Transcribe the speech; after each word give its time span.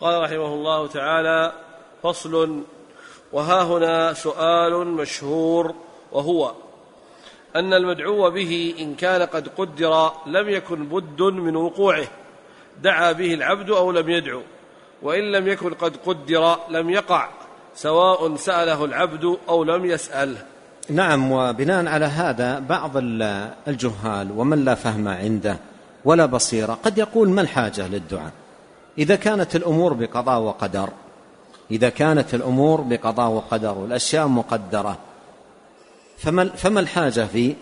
قال 0.00 0.22
رحمه 0.22 0.54
الله 0.54 0.86
تعالى 0.86 1.52
فصل 2.02 2.62
وها 3.32 3.62
هنا 3.62 4.12
سؤال 4.12 4.86
مشهور 4.86 5.74
وهو 6.12 6.52
أن 7.56 7.74
المدعو 7.74 8.30
به 8.30 8.74
إن 8.78 8.94
كان 8.94 9.22
قد 9.22 9.48
قدر 9.48 10.12
لم 10.26 10.48
يكن 10.48 10.84
بد 10.88 11.22
من 11.22 11.56
وقوعه 11.56 12.06
دعا 12.82 13.12
به 13.12 13.34
العبد 13.34 13.70
أو 13.70 13.92
لم 13.92 14.08
يدعو 14.08 14.42
وإن 15.02 15.32
لم 15.32 15.48
يكن 15.48 15.74
قد 15.74 15.96
قدر 16.06 16.56
لم 16.68 16.90
يقع 16.90 17.28
سواء 17.74 18.36
سأله 18.36 18.84
العبد 18.84 19.38
أو 19.48 19.64
لم 19.64 19.84
يسأله 19.84 20.42
نعم 20.90 21.32
وبناء 21.32 21.86
على 21.86 22.04
هذا 22.04 22.58
بعض 22.58 22.92
الجهال 23.68 24.30
ومن 24.36 24.64
لا 24.64 24.74
فهم 24.74 25.08
عنده 25.08 25.58
ولا 26.04 26.26
بصيرة 26.26 26.78
قد 26.84 26.98
يقول 26.98 27.28
ما 27.28 27.40
الحاجة 27.40 27.88
للدعاء؟ 27.88 28.32
إذا 28.98 29.16
كانت 29.16 29.56
الأمور 29.56 29.92
بقضاء 29.92 30.40
وقدر 30.40 30.88
إذا 31.70 31.88
كانت 31.88 32.34
الأمور 32.34 32.80
بقضاء 32.80 33.30
وقدر 33.30 33.78
والأشياء 33.78 34.26
مقدرة 34.26 34.98
فما, 36.18 36.44
فما 36.44 36.80
الحاجة 36.80 37.26
في 37.26 37.54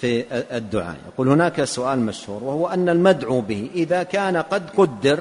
في 0.00 0.24
الدعاء؟ 0.56 0.96
يقول 1.14 1.28
هناك 1.28 1.64
سؤال 1.64 2.00
مشهور 2.00 2.44
وهو 2.44 2.66
أن 2.68 2.88
المدعو 2.88 3.40
به 3.40 3.70
إذا 3.74 4.02
كان 4.02 4.36
قد 4.36 4.70
قدر 4.70 5.20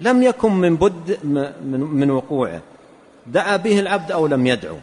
لم 0.00 0.22
يكن 0.22 0.52
من 0.52 0.76
بد 0.76 1.18
من 1.84 2.10
وقوعه. 2.10 2.60
دعا 3.26 3.56
به 3.56 3.80
العبد 3.80 4.12
أو 4.12 4.26
لم 4.26 4.46
يدعو 4.46 4.76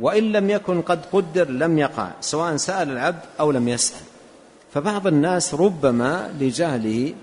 وإن 0.00 0.32
لم 0.32 0.50
يكن 0.50 0.82
قد 0.82 1.00
قدر 1.12 1.50
لم 1.50 1.78
يقع 1.78 2.10
سواء 2.20 2.56
سأل 2.56 2.90
العبد 2.90 3.20
أو 3.40 3.50
لم 3.50 3.68
يسأل. 3.68 4.00
فبعض 4.74 5.06
الناس 5.06 5.54
ربما 5.54 6.34
لجهله 6.40 7.14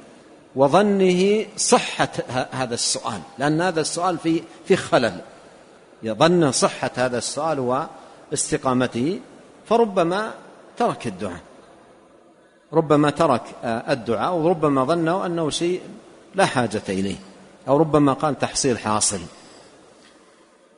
وظنه 0.55 1.45
صحة 1.57 2.09
هذا 2.51 2.73
السؤال 2.73 3.19
لأن 3.37 3.61
هذا 3.61 3.81
السؤال 3.81 4.17
في 4.17 4.43
في 4.65 4.75
خلل. 4.75 5.21
يظن 6.03 6.51
صحة 6.51 6.91
هذا 6.95 7.17
السؤال 7.17 7.87
واستقامته 8.31 9.19
فربما 9.65 10.31
ترك 10.77 11.07
الدعاء. 11.07 11.41
ربما 12.73 13.09
ترك 13.09 13.43
الدعاء 13.65 14.33
وربما 14.33 14.83
ظنه 14.83 15.25
أنه 15.25 15.49
شيء 15.49 15.81
لا 16.35 16.45
حاجة 16.45 16.81
إليه 16.89 17.15
أو 17.67 17.77
ربما 17.77 18.13
قال 18.13 18.39
تحصيل 18.39 18.79
حاصل. 18.79 19.19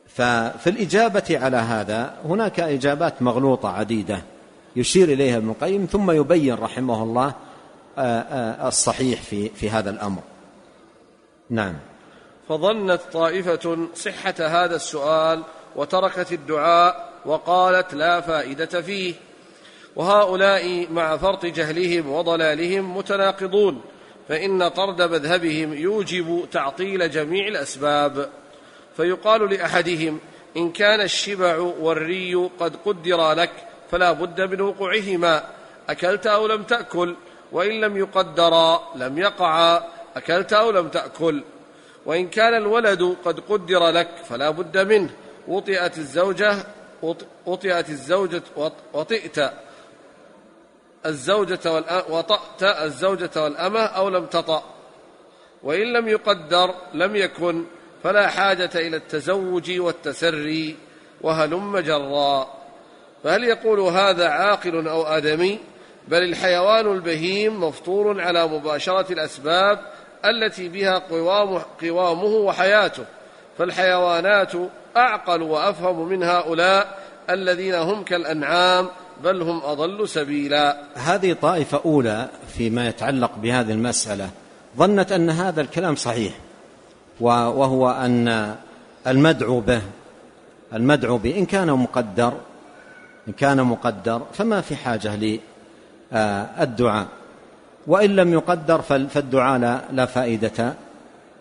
ففي 0.08 0.70
الإجابة 0.70 1.24
على 1.30 1.56
هذا 1.56 2.14
هناك 2.24 2.60
إجابات 2.60 3.22
مغلوطة 3.22 3.68
عديدة 3.68 4.22
يشير 4.76 5.12
إليها 5.12 5.36
ابن 5.36 5.48
القيم 5.50 5.88
ثم 5.92 6.10
يبين 6.10 6.54
رحمه 6.54 7.02
الله 7.02 7.34
الصحيح 7.98 9.22
في 9.22 9.48
في 9.48 9.70
هذا 9.70 9.90
الأمر. 9.90 10.22
نعم. 11.50 11.74
فظنت 12.48 13.00
طائفة 13.12 13.88
صحة 13.94 14.34
هذا 14.40 14.76
السؤال 14.76 15.42
وتركت 15.76 16.32
الدعاء 16.32 17.12
وقالت 17.24 17.94
لا 17.94 18.20
فائدة 18.20 18.80
فيه. 18.80 19.14
وهؤلاء 19.96 20.92
مع 20.92 21.16
فرط 21.16 21.46
جهلهم 21.46 22.12
وضلالهم 22.12 22.96
متناقضون 22.96 23.80
فإن 24.28 24.68
طرد 24.68 25.02
مذهبهم 25.02 25.72
يوجب 25.72 26.48
تعطيل 26.52 27.10
جميع 27.10 27.48
الأسباب. 27.48 28.30
فيقال 28.96 29.50
لأحدهم 29.50 30.20
إن 30.56 30.72
كان 30.72 31.00
الشبع 31.00 31.58
والري 31.58 32.34
قد 32.34 32.76
قدر 32.84 33.32
لك 33.32 33.50
فلا 33.90 34.12
بد 34.12 34.40
من 34.40 34.60
وقوعهما 34.60 35.44
أكلت 35.88 36.26
أو 36.26 36.46
لم 36.46 36.62
تأكل؟ 36.62 37.14
وإن 37.52 37.80
لم 37.80 37.96
يقدرا 37.96 38.82
لم 38.96 39.18
يقعا 39.18 39.82
أكلت 40.16 40.52
أو 40.52 40.70
لم 40.70 40.88
تأكل. 40.88 41.42
وإن 42.06 42.28
كان 42.28 42.54
الولد 42.54 43.16
قد 43.24 43.40
قدر 43.40 43.90
لك 43.90 44.08
فلا 44.28 44.50
بد 44.50 44.78
منه. 44.78 45.10
وطئت 45.48 45.98
الزوجة 45.98 46.56
وطئت 47.46 47.88
الزوجة 47.90 48.42
وطئت 48.92 49.52
الزوجة 51.06 51.84
وطأت 52.08 52.62
الزوجة 52.62 53.30
والأمة 53.36 53.80
أو 53.80 54.08
لم 54.08 54.26
تطأ. 54.26 54.62
وإن 55.62 55.92
لم 55.92 56.08
يقدر 56.08 56.74
لم 56.94 57.16
يكن 57.16 57.64
فلا 58.02 58.28
حاجة 58.28 58.70
إلى 58.74 58.96
التزوج 58.96 59.80
والتسري 59.80 60.76
وهلم 61.20 61.78
جرا. 61.78 62.56
فهل 63.24 63.44
يقول 63.44 63.80
هذا 63.80 64.28
عاقل 64.28 64.88
أو 64.88 65.02
آدمي؟ 65.02 65.60
بل 66.08 66.22
الحيوان 66.22 66.92
البهيم 66.92 67.64
مفطور 67.64 68.20
على 68.20 68.46
مباشرة 68.46 69.12
الأسباب 69.12 69.78
التي 70.24 70.68
بها 70.68 70.98
قوام 70.98 71.62
قوامه 71.82 72.24
وحياته. 72.24 73.04
فالحيوانات 73.58 74.52
أعقل 74.96 75.42
وأفهم 75.42 76.08
من 76.08 76.22
هؤلاء 76.22 76.98
الذين 77.30 77.74
هم 77.74 78.04
كالأنعام 78.04 78.88
بل 79.24 79.42
هم 79.42 79.60
أضل 79.64 80.08
سبيلا. 80.08 80.82
هذه 80.94 81.32
طائفة 81.32 81.80
أولى 81.84 82.28
فيما 82.56 82.88
يتعلق 82.88 83.30
بهذه 83.36 83.72
المسألة 83.72 84.30
ظنت 84.76 85.12
أن 85.12 85.30
هذا 85.30 85.60
الكلام 85.60 85.96
صحيح 85.96 86.32
وهو 87.20 87.90
أن 87.90 88.56
المدعو 89.06 89.60
به 89.60 89.82
المدعو 90.72 91.18
به 91.18 91.38
إن 91.38 91.46
كان 91.46 91.70
مقدر 91.70 92.32
إن 93.28 93.32
كان 93.32 93.62
مقدر 93.62 94.22
فما 94.32 94.60
في 94.60 94.76
حاجة 94.76 95.14
للدعاء 96.12 97.06
وإن 97.86 98.16
لم 98.16 98.32
يقدر 98.32 98.82
فالدعاء 98.82 99.84
لا, 99.92 100.06
فائدة 100.06 100.74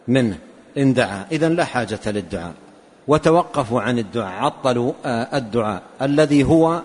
منه 0.08 0.38
إن 0.78 0.94
دعا. 0.94 1.26
إذن 1.32 1.56
لا 1.56 1.66
حاجة 1.66 2.00
للدعاء. 2.06 2.54
وتوقفوا 3.08 3.82
عن 3.82 4.00
الدعاء 4.00 4.44
عطلوا 4.44 4.94
الدعاء 5.06 5.82
الذي 6.02 6.44
هو 6.44 6.82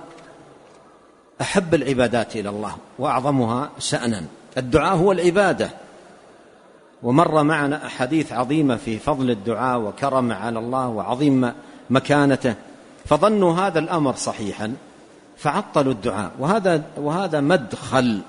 أحب 1.41 1.75
العبادات 1.75 2.37
إلى 2.37 2.49
الله 2.49 2.77
وأعظمها 2.99 3.71
شأنا. 3.79 4.25
الدعاء 4.59 4.97
هو 4.97 5.13
العبادة. 5.13 5.71
ومر 7.03 7.43
معنا 7.43 7.87
أحاديث 7.87 8.33
عظيمة 8.33 8.77
في 8.77 8.99
فضل 8.99 9.31
الدعاء 9.31 9.81
وكرم 9.81 10.33
على 10.33 10.59
الله 10.59 10.89
وعظيم 10.89 11.53
مكانته. 11.91 12.55
فظنوا 13.05 13.55
هذا 13.55 13.79
الأمر 13.79 14.15
صحيحا. 14.15 14.73
فعطلوا 15.41 15.93
الدعاء. 15.93 16.33
وهذا 16.39 16.83
وهذا 16.97 17.41
مدخل 17.41 18.21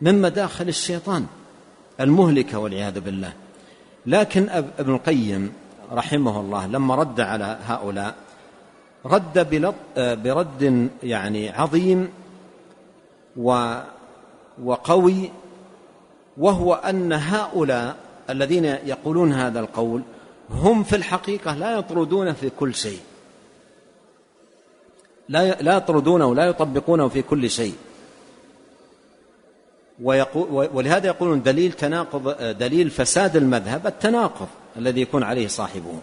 من 0.00 0.22
مداخل 0.22 0.68
الشيطان 0.68 1.26
المهلكة 2.00 2.58
والعياذ 2.58 3.00
بالله. 3.00 3.32
لكن 4.06 4.48
ابن 4.78 4.94
القيم 4.94 5.52
رحمه 5.92 6.40
الله 6.40 6.66
لما 6.66 6.94
رد 6.94 7.20
على 7.20 7.58
هؤلاء 7.66 8.14
رد 9.06 9.46
برد 9.96 10.88
يعني 11.02 11.50
عظيم 11.50 12.08
وقوي 14.64 15.30
وهو 16.36 16.74
أن 16.74 17.12
هؤلاء 17.12 17.96
الذين 18.30 18.64
يقولون 18.64 19.32
هذا 19.32 19.60
القول 19.60 20.02
هم 20.50 20.82
في 20.82 20.96
الحقيقة 20.96 21.54
لا 21.54 21.78
يطردون 21.78 22.32
في 22.32 22.50
كل 22.50 22.74
شيء. 22.74 23.00
لا 25.28 25.62
لا 25.62 25.76
يطردونه 25.76 26.26
ولا 26.26 26.44
يطبقونه 26.44 27.08
في 27.08 27.22
كل 27.22 27.50
شيء. 27.50 27.74
ويقول 30.02 30.68
ولهذا 30.72 31.06
يقولون 31.06 31.42
دليل 31.42 31.72
تناقض 31.72 32.36
دليل 32.58 32.90
فساد 32.90 33.36
المذهب 33.36 33.86
التناقض 33.86 34.48
الذي 34.76 35.00
يكون 35.00 35.22
عليه 35.22 35.48
صاحبه. 35.48 35.98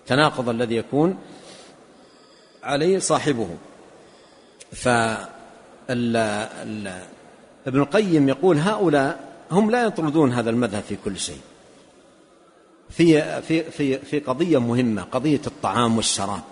التناقض 0.00 0.48
الذي 0.48 0.76
يكون 0.76 1.18
عليه 2.62 2.98
صاحبه. 2.98 3.48
ف 4.72 4.88
ابن 7.66 7.80
القيم 7.80 8.28
يقول 8.28 8.58
هؤلاء 8.58 9.20
هم 9.50 9.70
لا 9.70 9.84
يطردون 9.84 10.32
هذا 10.32 10.50
المذهب 10.50 10.82
في 10.82 10.96
كل 11.04 11.18
شيء. 11.18 11.40
في 12.90 13.42
في 13.42 13.62
في 13.62 13.98
في 13.98 14.18
قضية 14.18 14.58
مهمة 14.58 15.02
قضية 15.02 15.40
الطعام 15.46 15.96
والشراب. 15.96 16.42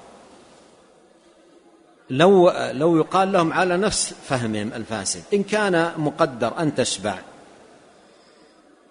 لو 2.11 2.53
لو 2.73 2.97
يقال 2.97 3.33
لهم 3.33 3.53
على 3.53 3.77
نفس 3.77 4.15
فهمهم 4.29 4.73
الفاسد. 4.73 5.23
إن 5.35 5.43
كان 5.43 5.93
مقدر 5.97 6.61
أن 6.61 6.75
تشبع. 6.75 7.19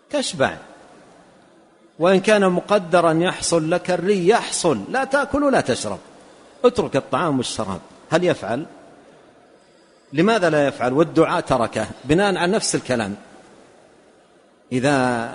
تشبع. 0.10 0.58
وإن 2.00 2.20
كان 2.20 2.50
مقدرا 2.50 3.14
يحصل 3.14 3.72
لك 3.72 3.92
الري 3.92 4.28
يحصل. 4.28 4.84
لا 4.90 5.04
تأكل 5.04 5.44
ولا 5.44 5.62
تشرب. 5.62 6.00
اترك 6.66 6.96
الطعام 6.96 7.38
والشراب. 7.38 7.82
هل 8.12 8.24
يفعل؟ 8.24 8.66
لماذا 10.14 10.50
لا 10.50 10.68
يفعل؟ 10.68 10.94
والدعاء 10.94 11.42
تركه. 11.42 11.88
بناء 12.06 12.36
على 12.36 12.52
نفس 12.52 12.76
الكلام. 12.76 13.16
إذا 14.72 15.30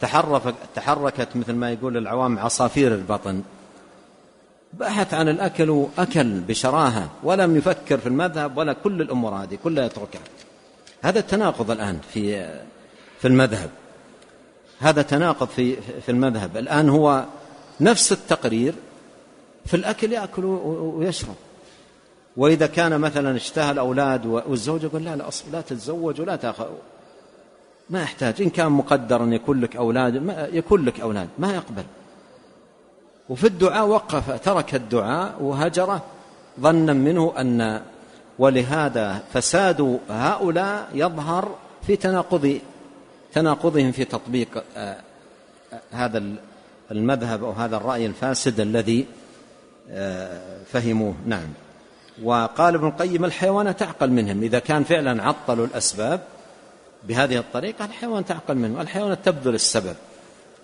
تحرك 0.00 0.54
تحركت 0.74 1.28
مثل 1.34 1.52
ما 1.52 1.72
يقول 1.72 1.96
العوام 1.96 2.38
عصافير 2.38 2.94
البطن. 2.94 3.42
بحث 4.78 5.14
عن 5.14 5.28
الأكل 5.28 5.70
وأكل 5.70 6.40
بشراهة 6.40 7.10
ولم 7.22 7.56
يفكر 7.56 7.98
في 7.98 8.06
المذهب 8.06 8.56
ولا 8.56 8.72
كل 8.72 9.00
الأمور 9.02 9.34
هذه 9.34 9.58
كلها 9.64 9.84
يتركها. 9.84 10.20
هذا 11.02 11.18
التناقض 11.18 11.70
الآن 11.70 11.98
في 12.12 12.46
في 13.18 13.28
المذهب. 13.28 13.70
هذا 14.80 15.02
تناقض 15.02 15.48
في 15.48 15.76
في 15.76 16.08
المذهب. 16.08 16.56
الآن 16.56 16.88
هو 16.88 17.24
نفس 17.80 18.12
التقرير 18.12 18.74
في 19.66 19.74
الأكل 19.74 20.12
يأكل 20.12 20.44
ويشرب. 20.44 21.34
وإذا 22.36 22.66
كان 22.66 23.00
مثلا 23.00 23.36
اشتهى 23.36 23.70
الأولاد 23.70 24.26
والزوج 24.26 24.82
يقول 24.82 25.04
لا 25.04 25.16
لا 25.16 25.24
لا 25.52 25.60
تتزوج 25.60 26.20
ولا 26.20 26.36
تأخذ. 26.36 26.66
ما 27.90 28.02
يحتاج. 28.02 28.42
إن 28.42 28.50
كان 28.50 28.72
مقدر 28.72 29.24
أن 29.24 29.32
يكون 29.32 29.60
لك 29.60 29.76
أولاد 29.76 30.48
يكون 30.52 30.84
لك 30.84 31.00
أولاد. 31.00 31.28
ما 31.38 31.54
يقبل. 31.54 31.84
وفي 33.28 33.46
الدعاء 33.46 33.86
وقف 33.86 34.30
ترك 34.44 34.74
الدعاء 34.74 35.42
وهجره 35.42 36.02
ظنا 36.60 36.92
منه 36.92 37.32
أن 37.38 37.82
ولهذا 38.38 39.22
فساد 39.32 40.00
هؤلاء 40.10 40.88
يظهر 40.94 41.56
في 41.86 41.96
تناقض 41.96 42.60
تناقضهم 43.32 43.92
في 43.92 44.04
تطبيق 44.04 44.64
آه، 44.76 44.96
آه، 45.72 45.80
هذا 45.90 46.22
المذهب 46.90 47.44
أو 47.44 47.50
هذا 47.50 47.76
الرأي 47.76 48.06
الفاسد 48.06 48.60
الذي 48.60 49.06
آه، 49.90 50.58
فهموه. 50.72 51.14
نعم. 51.26 51.48
وقال 52.22 52.74
ابن 52.74 52.86
القيم 52.86 53.24
الحيوان 53.24 53.76
تعقل 53.76 54.10
منهم. 54.10 54.42
إذا 54.42 54.58
كان 54.58 54.84
فعلا 54.84 55.22
عطلوا 55.22 55.66
الأسباب 55.66 56.20
بهذه 57.08 57.38
الطريقة 57.38 57.84
الحيوان 57.84 58.24
تعقل 58.24 58.54
منهم. 58.54 58.80
الحيوان 58.80 59.22
تبذل 59.22 59.54
السبب. 59.54 59.96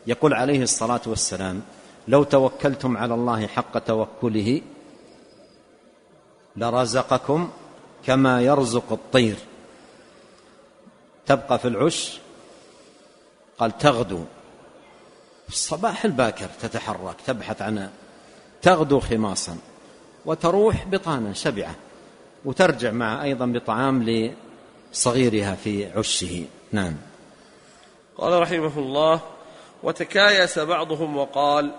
يقول 0.07 0.35
عليه 0.35 0.63
الصلاة 0.63 1.01
والسلام 1.07 1.63
لو 2.09 2.23
توكلتم 2.23 2.97
على 2.97 3.15
الله 3.15 3.47
حق 3.47 3.79
توكله 3.79 4.61
لرزقكم 6.57 7.51
كما 8.07 8.43
يرزق 8.43 8.93
الطير. 8.93 9.37
تبقى 11.27 11.59
في 11.59 11.69
العش؟ 11.69 12.19
قال 13.59 13.79
تغدو. 13.79 14.25
في 15.49 15.57
الصباح 15.57 16.05
الباكر 16.05 16.49
تتحرك 16.61 17.17
تبحث 17.27 17.63
عن 17.63 17.91
تغدو 18.63 19.01
خماصا 19.01 19.57
وتروح 20.27 20.87
بطانا 20.87 21.33
شبعة 21.33 21.75
وترجع 22.45 22.91
مع 22.91 23.23
أيضا 23.25 23.47
بطعام 23.47 24.31
لصغيرها 24.93 25.55
في 25.55 25.87
عشه. 25.87 26.45
نعم. 26.73 26.95
قال 28.19 28.43
رحمه 28.43 28.79
الله 28.79 29.21
وتكايس 29.83 30.59
بعضهم 30.59 31.17
وقال 31.17 31.71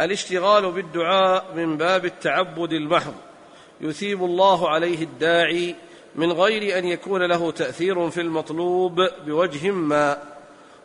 الاشتغال 0.00 0.72
بالدعاء 0.72 1.54
من 1.54 1.76
باب 1.76 2.04
التعبد 2.04 2.72
المحض 2.72 3.14
يثيب 3.80 4.24
الله 4.24 4.70
عليه 4.70 5.02
الداعي 5.02 5.74
من 6.14 6.32
غير 6.32 6.78
أن 6.78 6.84
يكون 6.84 7.22
له 7.22 7.50
تأثير 7.50 8.10
في 8.10 8.20
المطلوب 8.20 9.08
بوجه 9.26 9.70
ما. 9.70 10.22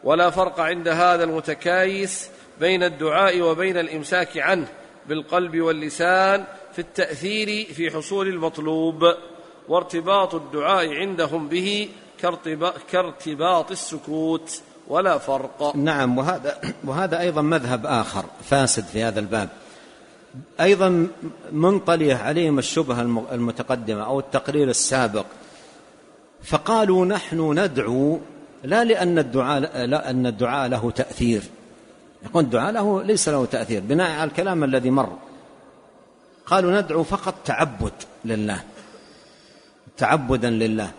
ولا 0.04 0.30
فرق 0.30 0.60
عند 0.60 0.88
هذا 0.88 1.24
المتكايس 1.24 2.30
بين 2.60 2.84
الدعاء 2.84 3.42
وبين 3.42 3.78
الإمساك 3.78 4.38
عنه 4.38 4.68
بالقلب 5.08 5.62
واللسان 5.62 6.46
في 6.74 6.80
التأثير 6.80 7.74
في 7.74 7.92
حصول 7.92 8.28
المطلوب 8.28 9.16
وارتباط 9.68 10.36
الدعاء 10.36 10.94
عندهم 10.94 11.48
به 11.48 11.90
كارتباط 12.92 13.72
السكوت. 13.72 14.62
ولا 14.92 15.18
فرق. 15.18 15.76
نعم 15.76 16.18
وهذا 16.18 16.58
وهذا 16.84 17.20
أيضا 17.20 17.42
مذهب 17.42 17.86
آخر 17.86 18.26
فاسد 18.44 18.84
في 18.84 19.04
هذا 19.04 19.20
الباب. 19.20 19.50
أيضا 20.62 21.08
منطليه 21.52 22.16
عليهم 22.16 22.60
الشبهة 22.60 23.02
المتقدمة 23.32 24.06
أو 24.06 24.20
التقرير 24.20 24.70
السابق. 24.70 25.26
فقالوا 26.44 27.06
نحن 27.06 27.60
ندعو 27.60 28.20
لا 28.64 28.84
لأن 28.84 29.20
الدعاء 29.20 29.86
لا 29.86 30.10
أن 30.10 30.28
الدعاء 30.28 30.70
له 30.70 30.92
تأثير. 30.92 31.42
يقول 32.26 32.44
الدعاء 32.44 32.72
له 32.72 33.04
ليس 33.04 33.30
له 33.30 33.46
تأثير 33.46 33.82
بناء 33.82 34.12
على 34.12 34.30
الكلام 34.30 34.64
الذي 34.64 34.90
مر. 34.90 35.18
قالوا 36.46 36.82
ندعو 36.82 37.04
فقط 37.04 37.36
تعبد 37.46 37.94
لله. 38.26 38.64
تعبدا 39.98 40.50
لله. 40.50 40.92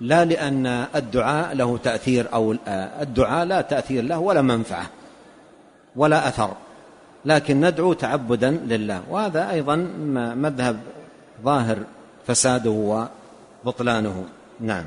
لا 0.00 0.24
لأن 0.24 0.66
الدعاء 0.94 1.54
له 1.54 1.78
تأثير 1.78 2.26
أو 2.34 2.56
الدعاء 3.02 3.46
لا 3.46 3.60
تأثير 3.60 4.04
له 4.04 4.18
ولا 4.18 4.42
منفعة 4.42 4.86
ولا 5.96 6.28
أثر. 6.28 6.52
لكن 7.24 7.60
ندعو 7.60 7.92
تعبدا 7.92 8.50
لله. 8.50 9.02
وهذا 9.10 9.50
أيضا 9.50 9.76
مذهب 10.36 10.80
ظاهر 11.44 11.78
فساده 12.26 13.08
وبطلانه. 13.64 14.26
نعم. 14.60 14.84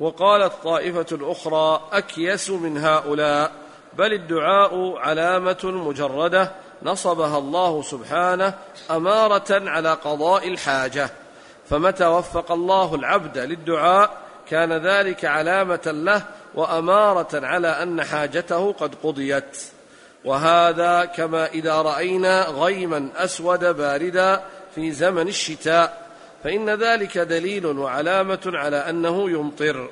وقالت 0.00 0.52
طائفة 0.64 1.18
أخرى 1.22 1.80
أكيس 1.92 2.50
من 2.50 2.78
هؤلاء 2.78 3.52
بل 3.98 4.12
الدعاء 4.12 4.96
علامة 4.96 5.58
مجردة 5.64 6.52
نصبها 6.82 7.38
الله 7.38 7.82
سبحانه 7.82 8.54
أمارة 8.90 9.44
على 9.50 9.92
قضاء 9.92 10.48
الحاجة. 10.48 11.10
فمتى 11.70 12.06
وفق 12.06 12.52
الله 12.52 12.94
العبد 12.94 13.38
للدعاء 13.38 14.10
كان 14.48 14.72
ذلك 14.72 15.24
علامة 15.24 15.80
له 15.86 16.22
وأمارة 16.54 17.46
على 17.46 17.68
أن 17.68 18.04
حاجته 18.04 18.72
قد 18.72 18.94
قضيت. 19.02 19.58
وهذا 20.24 21.04
كما 21.04 21.46
إذا 21.46 21.82
رأينا 21.82 22.46
غيما 22.48 23.08
أسود 23.16 23.64
باردا 23.76 24.44
في 24.74 24.92
زمن 24.92 25.28
الشتاء 25.28 26.10
فإن 26.44 26.70
ذلك 26.70 27.18
دليل 27.18 27.66
وعلامة 27.66 28.40
على 28.46 28.76
أنه 28.76 29.30
يمطر. 29.30 29.90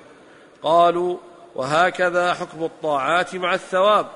قالوا 0.63 1.17
وهكذا 1.55 2.35
حكم 2.35 2.65
الطاعات 2.65 3.35
مع 3.35 3.55
الثواب 3.55 4.07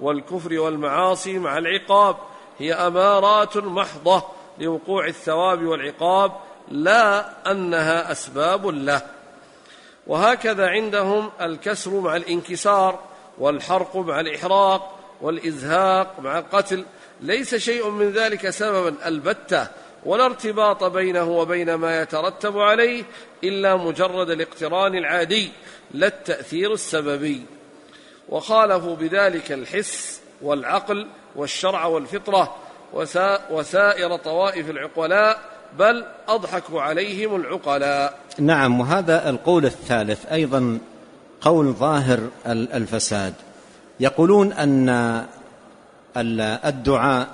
والكفر 0.00 0.60
والمعاصي 0.60 1.38
مع 1.38 1.58
العقاب 1.58 2.16
هي 2.58 2.74
أمارات 2.74 3.56
محضة 3.56 4.22
لوقوع 4.58 5.06
الثواب 5.06 5.64
والعقاب 5.64 6.32
لا 6.72 7.30
أنها 7.50 8.12
أسباب 8.12 8.66
له. 8.66 9.02
وهكذا 10.06 10.66
عندهم 10.66 11.30
الكسر 11.40 12.00
مع 12.00 12.16
الانكسار 12.16 13.00
والحرق 13.38 13.96
مع 13.96 14.20
الإحراق 14.20 14.98
والإزهاق 15.20 16.20
مع 16.20 16.38
القتل. 16.38 16.84
ليس 17.20 17.54
شيء 17.54 17.90
من 17.90 18.10
ذلك 18.10 18.50
سببا 18.50 19.08
البتة 19.08 19.66
ولا 20.04 20.24
ارتباط 20.24 20.84
بينه 20.84 21.30
وبين 21.30 21.74
ما 21.74 22.02
يترتب 22.02 22.58
عليه 22.58 23.04
إلا 23.44 23.76
مجرد 23.76 24.30
الاقتران 24.30 24.94
العادي 24.94 25.52
لا 25.94 26.06
التأثير 26.06 26.72
السببي. 26.72 27.42
وخالفوا 28.28 28.96
بذلك 28.96 29.52
الحس 29.52 30.20
والعقل 30.42 31.08
والشرع 31.36 31.84
والفطرة 31.84 32.56
وسائر 33.50 34.16
طوائف 34.16 34.70
العقلاء 34.70 35.51
بل 35.78 36.04
أضحكوا 36.28 36.82
عليهم 36.82 37.36
العقلاء. 37.36 38.18
نعم 38.38 38.80
وهذا 38.80 39.30
القول 39.30 39.64
الثالث 39.64 40.32
أيضا 40.32 40.78
قول 41.40 41.72
ظاهر 41.72 42.20
الفساد. 42.46 43.34
يقولون 44.00 44.52
أن 44.52 44.88
الدعاء 46.64 47.28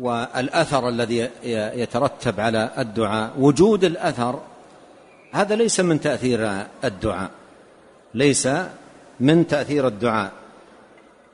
والأثر 0.00 0.88
الذي 0.88 1.30
يترتب 1.74 2.40
على 2.40 2.70
الدعاء 2.78 3.32
وجود 3.38 3.84
الأثر 3.84 4.40
هذا 5.32 5.56
ليس 5.56 5.80
من 5.80 6.00
تأثير 6.00 6.62
الدعاء 6.84 7.30
ليس 8.14 8.48
من 9.20 9.46
تأثير 9.46 9.86
الدعاء 9.86 10.32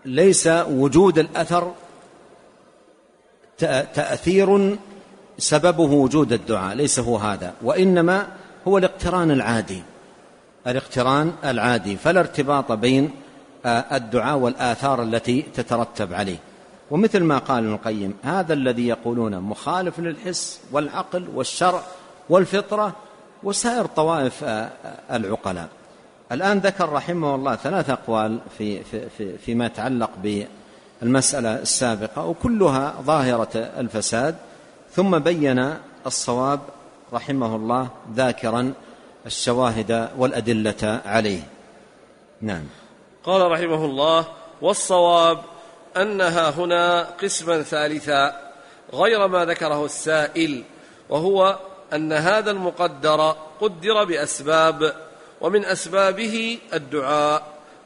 ليس 0.05 0.47
وجود 0.69 1.19
الأثر 1.19 1.75
تأثير 3.95 4.77
سببه 5.39 5.83
وجود 5.83 6.33
الدعاء 6.33 6.75
ليس 6.75 6.99
هو 6.99 7.17
هذا 7.17 7.53
وإنما 7.63 8.27
هو 8.69 8.79
الاقتران 8.79 9.31
العادي. 9.31 9.83
الاقتران 10.67 11.33
العادي 11.45 11.97
فلا 11.97 12.21
ارتباط 12.21 12.73
بين 12.73 13.11
آه، 13.67 13.97
الدعاء 13.97 14.39
والآثار 14.39 15.03
التي 15.03 15.43
تترتب 15.43 16.15
عليه. 16.15 16.37
ومثل 16.91 17.23
ما 17.23 17.39
قال 17.39 17.65
ابن 17.65 17.75
القيم 17.75 18.15
هذا 18.23 18.53
الذي 18.53 18.87
يقولون 18.87 19.41
مخالف 19.41 20.01
للحس 20.01 20.61
والعقل 20.73 21.27
والشرع 21.35 21.81
والفطرة 22.31 22.93
وسائر 23.43 23.87
طوائف 23.87 24.45
آه، 24.45 24.71
العقلاء. 25.11 25.69
الآن 26.33 26.59
ذكر 26.59 26.93
رحمه 26.93 27.35
الله 27.35 27.57
ثلاث 27.57 27.91
أقوال 27.91 28.39
في, 28.59 28.85
في, 28.85 29.09
في 29.19 29.39
فيما 29.39 29.67
يتعلق 29.67 30.11
بالمسألة 31.03 31.63
السابقة 31.63 32.27
وكلها 32.27 32.95
ظاهرة 33.03 33.57
الفساد. 33.57 34.35
ثم 34.97 35.19
بين 35.19 35.75
الصواب 36.07 36.61
رحمه 37.13 37.57
الله 37.57 37.89
ذاكرا 38.15 38.73
الشواهد 39.27 40.11
والأدلة 40.19 41.01
عليه. 41.07 41.43
نعم. 42.41 42.65
قال 43.25 43.51
رحمه 43.51 43.85
الله 43.85 44.27
والصواب 44.63 45.39
أنها 45.97 46.51
هنا 46.51 47.03
قسما 47.23 47.63
ثالثا 47.63 48.51
غير 48.93 49.27
ما 49.29 49.45
ذكره 49.45 49.85
السائل 49.85 50.65
وهو 51.09 51.59
أن 51.93 52.13
هذا 52.13 52.51
المقدر 52.51 53.37
قدر 53.61 54.05
بأسباب 54.05 54.95
ومن 55.41 55.65
أسبابه 55.65 56.59
الدعاء 56.75 57.43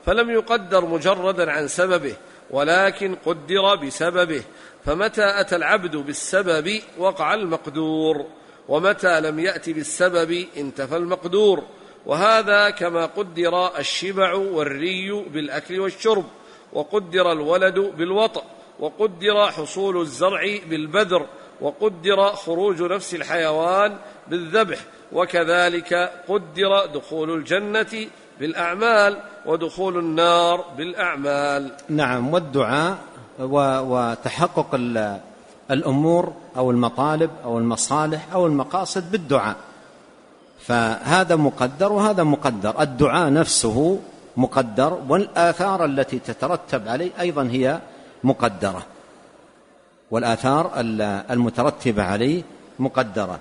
فلم 0.07 0.31
يقدر 0.31 0.85
مجردا 0.85 1.51
عن 1.51 1.69
سببه 1.69 2.15
ولكن 2.51 3.15
قدر 3.27 3.75
بسببه 3.75 4.43
فمتى 4.89 5.41
أتى 5.41 5.57
العبد 5.57 5.97
بالسبب 5.97 6.81
وقع 6.99 7.35
المقدور؟ 7.35 8.27
ومتى 8.69 9.21
لم 9.21 9.39
يأت 9.39 9.71
بالسبب 9.71 10.47
انتفى 10.57 10.97
المقدور؟ 10.97 11.63
وهذا 12.07 12.71
كما 12.71 13.07
قدر 13.07 13.79
الشبع 13.79 14.35
والري 14.35 15.25
بالأكل 15.33 15.81
والشرب 15.81 16.25
وقدر 16.73 17.33
الولد 17.33 17.79
بالوطأ 17.79 18.43
وقدر 18.81 19.47
حصول 19.47 20.01
الزرع 20.01 20.59
بالبذر 20.71 21.27
وقدر 21.61 22.33
خروج 22.33 22.83
نفس 22.83 23.15
الحيوان 23.15 23.97
بالذبح 24.29 24.79
وكذلك 25.13 26.13
قدر 26.29 26.87
دخول 26.87 27.31
الجنة 27.31 28.07
بالأعمال 28.41 29.19
ودخول 29.47 29.99
النار 29.99 30.65
بالأعمال. 30.77 31.73
نعم 31.89 32.35
والدعاء 32.35 32.99
وتحقق 33.41 34.75
الأمور 35.71 36.33
أو 36.57 36.71
المطالب 36.71 37.31
أو 37.45 37.59
المصالح 37.59 38.33
أو 38.33 38.47
المقاصد 38.47 39.11
بالدعاء. 39.11 39.57
فهذا 40.61 41.37
مقدر 41.37 41.93
وهذا 41.93 42.23
مقدر. 42.23 42.83
الدعاء 42.83 43.33
نفسه 43.33 43.99
مقدر 44.37 44.99
والآثار 45.09 45.85
التي 45.85 46.19
تترتب 46.19 46.89
عليه 46.89 47.11
أيضا 47.21 47.43
هي 47.43 47.81
مقدرة. 48.25 48.83
والآثار 50.11 50.71
المترتبة 51.31 52.03
عليه 52.03 52.43
مقدرة. 52.79 53.39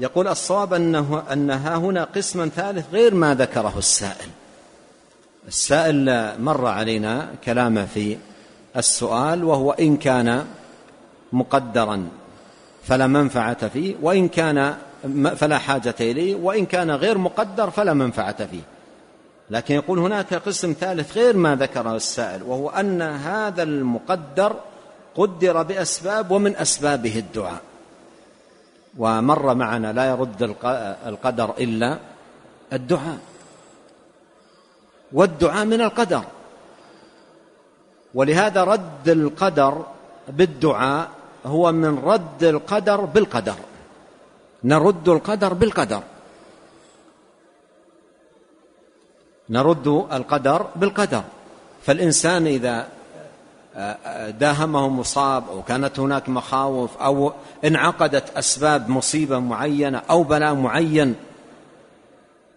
يقول 0.00 0.28
الصواب 0.28 0.74
انه 0.74 1.22
انها 1.32 1.76
هنا 1.76 2.04
قسما 2.04 2.48
ثالث 2.48 2.86
غير 2.92 3.14
ما 3.14 3.34
ذكره 3.34 3.74
السائل. 3.78 4.28
السائل 5.48 6.32
مر 6.40 6.66
علينا 6.66 7.28
كلامه 7.44 7.84
في 7.84 8.16
السؤال 8.76 9.44
وهو 9.44 9.72
إن 9.72 9.96
كان 9.96 10.46
مقدرا 11.32 12.08
فلا 12.82 13.06
منفعة 13.06 13.68
فيه 13.68 13.96
وإن 14.02 14.28
كان 14.28 14.74
فلا 15.36 15.58
حاجة 15.58 15.94
إليه 16.00 16.34
وإن 16.34 16.66
كان 16.66 16.90
غير 16.90 17.18
مقدر 17.18 17.70
فلا 17.70 17.94
منفعة 17.94 18.46
فيه. 18.46 18.62
لكن 19.50 19.74
يقول 19.74 19.98
هناك 19.98 20.34
قسم 20.34 20.74
ثالث 20.80 21.16
غير 21.16 21.36
ما 21.36 21.56
ذكره 21.56 21.96
السائل 21.96 22.42
وهو 22.42 22.70
أن 22.70 23.02
هذا 23.02 23.62
المقدر 23.62 24.56
قدر 25.16 25.62
بأسباب 25.62 26.30
ومن 26.30 26.56
أسبابه 26.56 27.18
الدعاء. 27.18 27.60
ومر 28.98 29.54
معنا 29.54 29.92
لا 29.92 30.10
يرد 30.10 30.42
القدر 31.06 31.54
إلا 31.58 31.98
الدعاء. 32.72 33.18
والدعاء 35.12 35.64
من 35.64 35.80
القدر. 35.80 36.24
ولهذا 38.14 38.64
رد 38.64 39.08
القدر 39.08 39.84
بالدعاء 40.28 41.08
هو 41.46 41.72
من 41.72 41.98
رد 41.98 42.44
القدر 42.44 43.00
بالقدر. 43.00 43.54
نرد 44.64 45.08
القدر 45.08 45.52
بالقدر. 45.52 46.02
نرد 49.50 49.86
القدر 49.88 50.66
بالقدر. 50.76 51.22
فالإنسان 51.82 52.46
إذا 52.46 52.88
داهمه 54.30 54.88
مصاب 54.88 55.48
أو 55.48 55.62
كانت 55.62 56.00
هناك 56.00 56.28
مخاوف 56.28 56.96
أو 56.96 57.32
انعقدت 57.64 58.36
أسباب 58.36 58.88
مصيبة 58.88 59.38
معينة 59.38 60.02
أو 60.10 60.22
بلاء 60.22 60.54
معين 60.54 61.14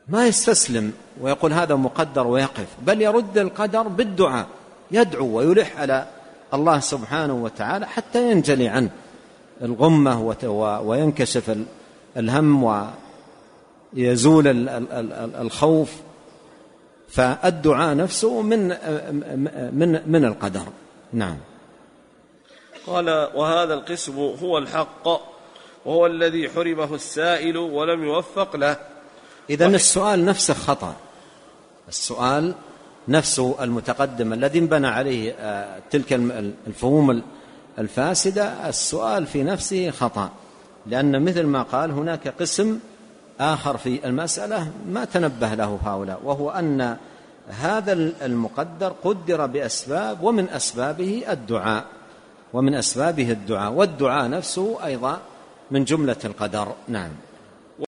ما 0.08 0.28
يستسلم 0.28 0.94
ويقول 1.22 1.54
هذا 1.54 1.76
مقدر 1.76 2.28
ويقف 2.28 2.68
بل 2.82 3.02
يرد 3.02 3.38
القدر 3.38 3.82
بالدعاء. 3.82 4.48
يدعو 4.94 5.38
ويلح 5.38 5.80
على 5.80 6.08
الله 6.54 6.80
سبحانه 6.80 7.34
وتعالى 7.34 7.88
حتى 7.88 8.32
ينجلي 8.32 8.68
عنه 8.68 8.90
الغمة 9.62 10.36
وينكشف 10.86 11.58
الهم 12.18 12.64
ويزول 13.94 14.70
الخوف. 15.42 15.92
فالدعاء 17.10 17.96
نفسه 17.96 18.42
من 18.42 18.68
من 19.78 20.12
من 20.12 20.26
القدر. 20.26 20.66
نعم. 21.14 21.38
قال 22.88 23.10
وهذا 23.36 23.74
القسم 23.74 24.20
هو 24.44 24.58
الحق 24.58 25.08
وهو 25.86 26.06
الذي 26.06 26.50
حرمه 26.50 26.96
السائل 26.96 27.58
ولم 27.58 28.04
يوفق 28.04 28.56
له. 28.56 28.78
إذا 29.50 29.68
السؤال 29.68 30.26
نفسه 30.26 30.54
خطأ. 30.54 30.96
السؤال 31.88 32.54
نفسه 33.08 33.56
المتقدم 33.64 34.34
الذي 34.34 34.60
انبنى 34.60 34.88
عليه 34.88 35.36
آه، 35.40 35.80
تلك 35.92 36.14
الفهوم 36.68 37.22
الفاسدة 37.80 38.70
السؤال 38.70 39.26
في 39.26 39.44
نفسه 39.44 39.92
خطأ 39.92 40.30
لأن 40.88 41.26
مثل 41.26 41.44
ما 41.44 41.62
قال 41.62 41.92
هناك 41.92 42.28
قسم 42.28 42.80
آخر 43.40 43.78
في 43.78 44.06
المسألة 44.06 44.72
ما 44.90 45.06
تنبه 45.06 45.54
له 45.54 45.80
هؤلاء 45.86 46.20
وهو 46.24 46.50
أن 46.50 46.98
هذا 47.48 47.94
المقدر 48.22 48.94
قدر 49.04 49.46
بأسباب 49.46 50.24
ومن 50.24 50.50
أسبابه 50.50 51.24
الدعاء 51.30 51.86
ومن 52.54 52.76
أسبابه 52.76 53.32
الدعاء 53.32 53.72
والدعاء 53.72 54.30
نفسه 54.30 54.78
أيضا 54.86 55.20
من 55.72 55.84
جملة 55.84 56.16
القدر. 56.26 56.68
نعم. 56.88 57.12